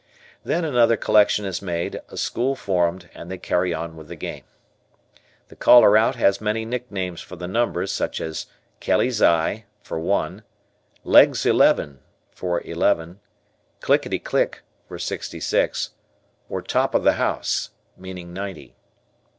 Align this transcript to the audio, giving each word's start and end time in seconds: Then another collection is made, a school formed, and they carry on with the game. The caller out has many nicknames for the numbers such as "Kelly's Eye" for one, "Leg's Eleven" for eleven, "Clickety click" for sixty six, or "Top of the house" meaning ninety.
Then 0.43 0.65
another 0.65 0.97
collection 0.97 1.45
is 1.45 1.61
made, 1.61 2.01
a 2.09 2.17
school 2.17 2.55
formed, 2.55 3.07
and 3.13 3.29
they 3.29 3.37
carry 3.37 3.71
on 3.71 3.95
with 3.95 4.07
the 4.07 4.15
game. 4.15 4.45
The 5.49 5.55
caller 5.55 5.95
out 5.95 6.15
has 6.15 6.41
many 6.41 6.65
nicknames 6.65 7.21
for 7.21 7.35
the 7.35 7.47
numbers 7.47 7.91
such 7.91 8.19
as 8.19 8.47
"Kelly's 8.79 9.21
Eye" 9.21 9.65
for 9.83 9.99
one, 9.99 10.41
"Leg's 11.03 11.45
Eleven" 11.45 11.99
for 12.31 12.61
eleven, 12.61 13.19
"Clickety 13.79 14.17
click" 14.17 14.63
for 14.87 14.97
sixty 14.97 15.39
six, 15.39 15.91
or 16.49 16.63
"Top 16.63 16.95
of 16.95 17.03
the 17.03 17.13
house" 17.21 17.69
meaning 17.95 18.33
ninety. 18.33 18.75